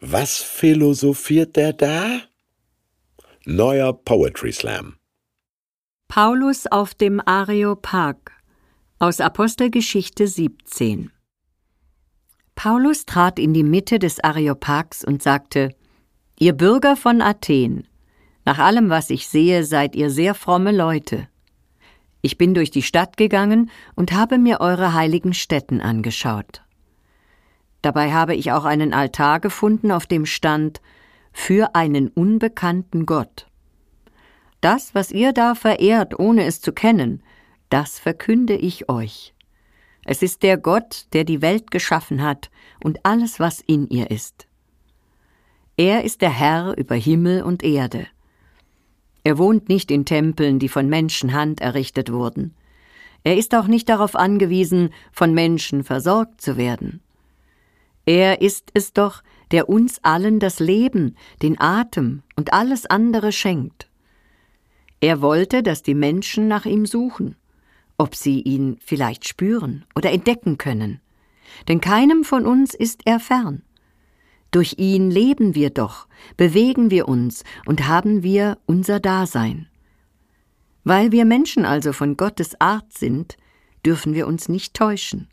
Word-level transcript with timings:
Was 0.00 0.42
philosophiert 0.42 1.56
der 1.56 1.72
da? 1.72 2.20
Neuer 3.46 3.94
Poetry 3.94 4.52
Slam. 4.52 4.96
Paulus 6.06 6.66
auf 6.66 6.94
dem 6.94 7.20
Areopag 7.24 8.16
aus 8.98 9.20
Apostelgeschichte 9.20 10.28
17. 10.28 11.10
Paulus 12.54 13.06
trat 13.06 13.38
in 13.38 13.54
die 13.54 13.62
Mitte 13.62 13.98
des 13.98 14.22
Areopags 14.22 15.02
und 15.02 15.22
sagte: 15.22 15.70
Ihr 16.38 16.52
Bürger 16.52 16.96
von 16.96 17.22
Athen, 17.22 17.88
nach 18.44 18.58
allem, 18.58 18.90
was 18.90 19.08
ich 19.08 19.28
sehe, 19.28 19.64
seid 19.64 19.96
ihr 19.96 20.10
sehr 20.10 20.34
fromme 20.34 20.72
Leute. 20.72 21.26
Ich 22.20 22.36
bin 22.36 22.52
durch 22.52 22.70
die 22.70 22.82
Stadt 22.82 23.16
gegangen 23.16 23.70
und 23.94 24.12
habe 24.12 24.36
mir 24.36 24.60
eure 24.60 24.92
heiligen 24.92 25.32
Stätten 25.32 25.80
angeschaut. 25.80 26.65
Dabei 27.86 28.12
habe 28.12 28.34
ich 28.34 28.50
auch 28.50 28.64
einen 28.64 28.92
Altar 28.92 29.38
gefunden, 29.38 29.92
auf 29.92 30.06
dem 30.06 30.26
stand 30.26 30.80
für 31.32 31.76
einen 31.76 32.08
unbekannten 32.08 33.06
Gott. 33.06 33.46
Das, 34.60 34.92
was 34.96 35.12
ihr 35.12 35.32
da 35.32 35.54
verehrt, 35.54 36.18
ohne 36.18 36.46
es 36.46 36.60
zu 36.60 36.72
kennen, 36.72 37.22
das 37.68 38.00
verkünde 38.00 38.56
ich 38.56 38.88
euch. 38.88 39.34
Es 40.04 40.22
ist 40.22 40.42
der 40.42 40.56
Gott, 40.58 41.06
der 41.12 41.22
die 41.22 41.42
Welt 41.42 41.70
geschaffen 41.70 42.24
hat 42.24 42.50
und 42.82 43.06
alles, 43.06 43.38
was 43.38 43.60
in 43.60 43.88
ihr 43.88 44.10
ist. 44.10 44.48
Er 45.76 46.02
ist 46.02 46.22
der 46.22 46.30
Herr 46.30 46.76
über 46.76 46.96
Himmel 46.96 47.44
und 47.44 47.62
Erde. 47.62 48.08
Er 49.22 49.38
wohnt 49.38 49.68
nicht 49.68 49.92
in 49.92 50.04
Tempeln, 50.04 50.58
die 50.58 50.68
von 50.68 50.88
Menschenhand 50.88 51.60
errichtet 51.60 52.10
wurden. 52.10 52.52
Er 53.22 53.36
ist 53.36 53.54
auch 53.54 53.68
nicht 53.68 53.88
darauf 53.88 54.16
angewiesen, 54.16 54.90
von 55.12 55.32
Menschen 55.32 55.84
versorgt 55.84 56.40
zu 56.40 56.56
werden. 56.56 57.00
Er 58.06 58.40
ist 58.40 58.70
es 58.72 58.92
doch, 58.92 59.22
der 59.50 59.68
uns 59.68 59.98
allen 60.02 60.38
das 60.38 60.60
Leben, 60.60 61.16
den 61.42 61.60
Atem 61.60 62.22
und 62.36 62.52
alles 62.52 62.86
andere 62.86 63.32
schenkt. 63.32 63.90
Er 65.00 65.20
wollte, 65.20 65.62
dass 65.62 65.82
die 65.82 65.94
Menschen 65.94 66.48
nach 66.48 66.64
ihm 66.64 66.86
suchen, 66.86 67.36
ob 67.98 68.14
sie 68.14 68.40
ihn 68.40 68.78
vielleicht 68.80 69.28
spüren 69.28 69.84
oder 69.94 70.10
entdecken 70.12 70.56
können. 70.56 71.00
Denn 71.68 71.80
keinem 71.80 72.24
von 72.24 72.46
uns 72.46 72.74
ist 72.74 73.02
er 73.04 73.20
fern. 73.20 73.62
Durch 74.52 74.76
ihn 74.78 75.10
leben 75.10 75.54
wir 75.54 75.70
doch, 75.70 76.06
bewegen 76.36 76.90
wir 76.90 77.08
uns 77.08 77.44
und 77.66 77.88
haben 77.88 78.22
wir 78.22 78.58
unser 78.66 79.00
Dasein. 79.00 79.68
Weil 80.84 81.12
wir 81.12 81.24
Menschen 81.24 81.64
also 81.64 81.92
von 81.92 82.16
Gottes 82.16 82.60
Art 82.60 82.92
sind, 82.92 83.36
dürfen 83.84 84.14
wir 84.14 84.26
uns 84.26 84.48
nicht 84.48 84.74
täuschen. 84.74 85.28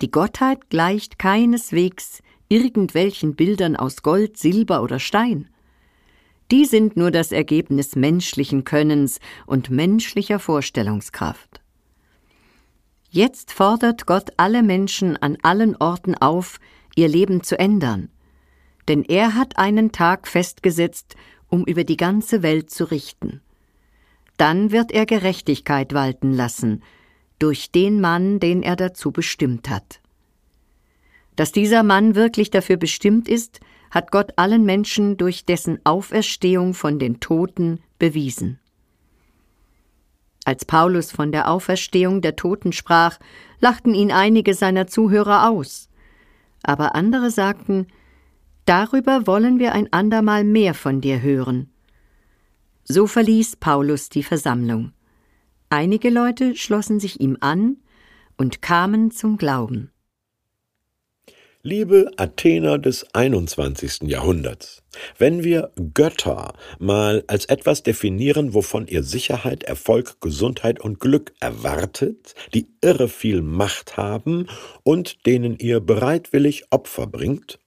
Die 0.00 0.10
Gottheit 0.10 0.70
gleicht 0.70 1.18
keineswegs 1.18 2.22
irgendwelchen 2.48 3.34
Bildern 3.34 3.76
aus 3.76 4.02
Gold, 4.02 4.38
Silber 4.38 4.82
oder 4.82 4.98
Stein. 4.98 5.48
Die 6.50 6.64
sind 6.64 6.96
nur 6.96 7.10
das 7.10 7.32
Ergebnis 7.32 7.94
menschlichen 7.94 8.64
Könnens 8.64 9.20
und 9.46 9.70
menschlicher 9.70 10.38
Vorstellungskraft. 10.38 11.60
Jetzt 13.10 13.52
fordert 13.52 14.06
Gott 14.06 14.30
alle 14.36 14.62
Menschen 14.62 15.16
an 15.16 15.36
allen 15.42 15.76
Orten 15.76 16.14
auf, 16.14 16.60
ihr 16.94 17.08
Leben 17.08 17.42
zu 17.42 17.58
ändern, 17.58 18.10
denn 18.86 19.02
er 19.04 19.34
hat 19.34 19.58
einen 19.58 19.92
Tag 19.92 20.28
festgesetzt, 20.28 21.16
um 21.48 21.64
über 21.64 21.84
die 21.84 21.96
ganze 21.96 22.42
Welt 22.42 22.70
zu 22.70 22.84
richten. 22.84 23.40
Dann 24.36 24.70
wird 24.70 24.92
er 24.92 25.06
Gerechtigkeit 25.06 25.92
walten 25.92 26.32
lassen, 26.32 26.82
durch 27.38 27.70
den 27.70 28.00
Mann, 28.00 28.40
den 28.40 28.62
er 28.62 28.76
dazu 28.76 29.12
bestimmt 29.12 29.68
hat. 29.70 30.00
Dass 31.36 31.52
dieser 31.52 31.82
Mann 31.82 32.14
wirklich 32.14 32.50
dafür 32.50 32.76
bestimmt 32.76 33.28
ist, 33.28 33.60
hat 33.90 34.10
Gott 34.10 34.32
allen 34.36 34.64
Menschen 34.64 35.16
durch 35.16 35.44
dessen 35.44 35.78
Auferstehung 35.84 36.74
von 36.74 36.98
den 36.98 37.20
Toten 37.20 37.80
bewiesen. 37.98 38.58
Als 40.44 40.64
Paulus 40.64 41.12
von 41.12 41.30
der 41.30 41.50
Auferstehung 41.50 42.22
der 42.22 42.36
Toten 42.36 42.72
sprach, 42.72 43.18
lachten 43.60 43.94
ihn 43.94 44.10
einige 44.10 44.54
seiner 44.54 44.86
Zuhörer 44.86 45.48
aus. 45.48 45.88
Aber 46.62 46.94
andere 46.94 47.30
sagten, 47.30 47.86
Darüber 48.68 49.26
wollen 49.26 49.58
wir 49.58 49.72
ein 49.72 49.90
andermal 49.94 50.44
mehr 50.44 50.74
von 50.74 51.00
dir 51.00 51.22
hören. 51.22 51.70
So 52.84 53.06
verließ 53.06 53.56
Paulus 53.56 54.10
die 54.10 54.22
Versammlung. 54.22 54.92
Einige 55.70 56.08
Leute 56.08 56.56
schlossen 56.56 56.98
sich 56.98 57.20
ihm 57.20 57.36
an 57.40 57.76
und 58.38 58.62
kamen 58.62 59.10
zum 59.10 59.36
Glauben. 59.36 59.90
Liebe 61.62 62.10
Athener 62.16 62.78
des 62.78 63.14
21. 63.14 64.08
Jahrhunderts, 64.08 64.82
wenn 65.18 65.44
wir 65.44 65.72
Götter 65.92 66.54
mal 66.78 67.22
als 67.26 67.44
etwas 67.44 67.82
definieren, 67.82 68.54
wovon 68.54 68.86
ihr 68.86 69.02
Sicherheit, 69.02 69.64
Erfolg, 69.64 70.22
Gesundheit 70.22 70.80
und 70.80 71.00
Glück 71.00 71.34
erwartet, 71.40 72.34
die 72.54 72.68
irre 72.80 73.08
viel 73.08 73.42
Macht 73.42 73.98
haben 73.98 74.46
und 74.84 75.26
denen 75.26 75.58
ihr 75.58 75.80
bereitwillig 75.80 76.64
Opfer 76.70 77.06
bringt, 77.06 77.58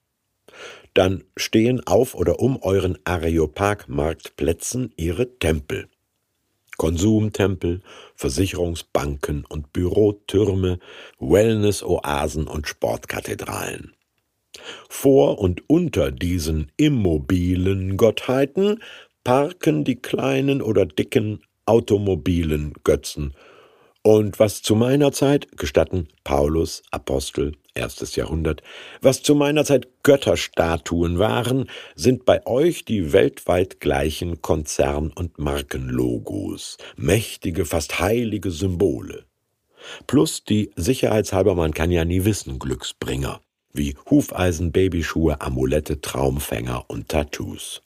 dann 0.95 1.23
stehen 1.37 1.85
auf 1.85 2.15
oder 2.15 2.39
um 2.39 2.59
euren 2.63 2.97
Areopag-Marktplätzen 3.03 4.93
ihre 4.95 5.37
Tempel. 5.37 5.87
Konsumtempel, 6.81 7.83
Versicherungsbanken 8.15 9.45
und 9.47 9.71
Bürotürme, 9.71 10.79
Wellness-Oasen 11.19 12.47
und 12.47 12.67
Sportkathedralen. 12.67 13.93
Vor 14.89 15.37
und 15.37 15.61
unter 15.69 16.09
diesen 16.09 16.71
immobilen 16.77 17.97
Gottheiten 17.97 18.81
parken 19.23 19.83
die 19.83 19.97
kleinen 19.97 20.63
oder 20.63 20.87
dicken 20.87 21.43
automobilen 21.67 22.73
Götzen. 22.83 23.35
Und 24.01 24.39
was 24.39 24.63
zu 24.63 24.73
meiner 24.73 25.11
Zeit, 25.11 25.55
gestatten 25.59 26.07
Paulus, 26.23 26.81
Apostel, 26.89 27.57
erstes 27.73 28.15
Jahrhundert, 28.15 28.61
was 29.01 29.23
zu 29.23 29.35
meiner 29.35 29.65
Zeit 29.65 29.87
Götterstatuen 30.03 31.19
waren, 31.19 31.69
sind 31.95 32.25
bei 32.25 32.45
euch 32.45 32.85
die 32.85 33.13
weltweit 33.13 33.79
gleichen 33.79 34.41
Konzern- 34.41 35.11
und 35.11 35.39
Markenlogos, 35.39 36.77
mächtige, 36.95 37.65
fast 37.65 37.99
heilige 37.99 38.51
Symbole. 38.51 39.25
Plus 40.07 40.43
die 40.43 40.71
sicherheitshalber, 40.75 41.55
man 41.55 41.73
kann 41.73 41.91
ja 41.91 42.05
nie 42.05 42.25
wissen, 42.25 42.59
Glücksbringer, 42.59 43.41
wie 43.73 43.95
Hufeisen, 44.09 44.71
Babyschuhe, 44.71 45.41
Amulette, 45.41 46.01
Traumfänger 46.01 46.85
und 46.87 47.09
Tattoos. 47.09 47.81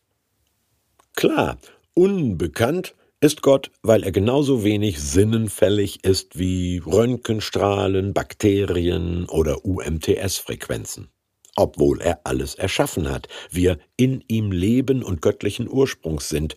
Klar, 1.16 1.58
unbekannt 1.94 2.96
ist 3.26 3.42
Gott, 3.42 3.72
weil 3.82 4.04
er 4.04 4.12
genauso 4.12 4.64
wenig 4.64 5.02
sinnenfällig 5.02 6.04
ist 6.04 6.38
wie 6.38 6.78
Röntgenstrahlen, 6.86 8.14
Bakterien 8.14 9.26
oder 9.28 9.66
UMTS-Frequenzen. 9.66 11.10
Obwohl 11.56 12.02
er 12.02 12.20
alles 12.24 12.54
erschaffen 12.54 13.10
hat, 13.10 13.28
wir 13.50 13.80
in 13.98 14.24
ihm 14.28 14.52
leben 14.52 15.02
und 15.02 15.24
göttlichen 15.24 15.68
Ursprungs 15.68 16.30
sind, 16.30 16.56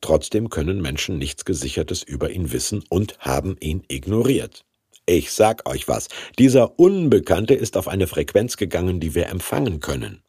trotzdem 0.00 0.48
können 0.48 0.80
Menschen 0.80 1.18
nichts 1.18 1.44
Gesichertes 1.44 2.02
über 2.02 2.30
ihn 2.30 2.50
wissen 2.50 2.82
und 2.88 3.18
haben 3.18 3.56
ihn 3.60 3.84
ignoriert. 3.88 4.64
Ich 5.04 5.32
sag 5.32 5.68
euch 5.68 5.86
was, 5.86 6.08
dieser 6.38 6.78
Unbekannte 6.78 7.52
ist 7.52 7.76
auf 7.76 7.88
eine 7.88 8.06
Frequenz 8.06 8.56
gegangen, 8.56 9.00
die 9.00 9.14
wir 9.14 9.26
empfangen 9.26 9.80
können. 9.80 10.22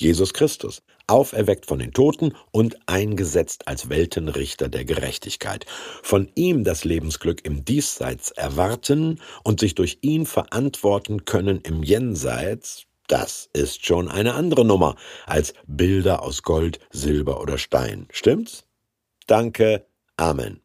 Jesus 0.00 0.32
Christus, 0.32 0.82
auferweckt 1.06 1.66
von 1.66 1.78
den 1.78 1.92
Toten 1.92 2.34
und 2.50 2.78
eingesetzt 2.86 3.68
als 3.68 3.88
Weltenrichter 3.88 4.68
der 4.68 4.84
Gerechtigkeit. 4.84 5.66
Von 6.02 6.28
ihm 6.34 6.64
das 6.64 6.84
Lebensglück 6.84 7.44
im 7.44 7.64
Diesseits 7.64 8.30
erwarten 8.30 9.20
und 9.44 9.60
sich 9.60 9.74
durch 9.74 9.98
ihn 10.02 10.26
verantworten 10.26 11.24
können 11.24 11.60
im 11.62 11.82
Jenseits, 11.82 12.84
das 13.08 13.48
ist 13.54 13.86
schon 13.86 14.08
eine 14.08 14.34
andere 14.34 14.64
Nummer 14.64 14.94
als 15.26 15.54
Bilder 15.66 16.22
aus 16.22 16.42
Gold, 16.42 16.78
Silber 16.90 17.40
oder 17.40 17.56
Stein. 17.56 18.06
Stimmt's? 18.12 18.64
Danke. 19.26 19.86
Amen. 20.16 20.60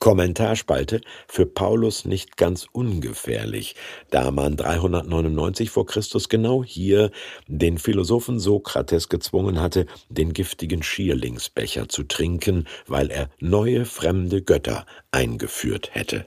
Kommentarspalte 0.00 1.02
für 1.28 1.44
Paulus 1.44 2.06
nicht 2.06 2.38
ganz 2.38 2.66
ungefährlich, 2.72 3.76
da 4.10 4.30
man 4.30 4.56
399 4.56 5.70
vor 5.70 5.86
Christus 5.86 6.30
genau 6.30 6.64
hier 6.64 7.10
den 7.46 7.76
Philosophen 7.76 8.40
Sokrates 8.40 9.10
gezwungen 9.10 9.60
hatte, 9.60 9.86
den 10.08 10.32
giftigen 10.32 10.82
Schierlingsbecher 10.82 11.88
zu 11.88 12.04
trinken, 12.04 12.66
weil 12.86 13.10
er 13.10 13.28
neue 13.40 13.84
fremde 13.84 14.42
Götter 14.42 14.86
eingeführt 15.12 15.90
hätte. 15.92 16.26